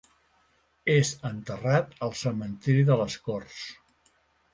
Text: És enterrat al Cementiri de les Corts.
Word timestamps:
És 0.93 1.11
enterrat 1.29 1.93
al 2.07 2.15
Cementiri 2.21 2.87
de 2.89 2.97
les 3.03 3.19
Corts. 3.29 3.59